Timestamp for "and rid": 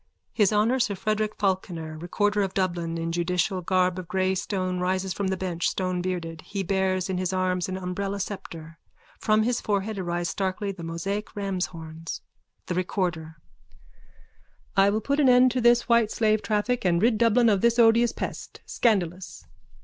16.83-17.19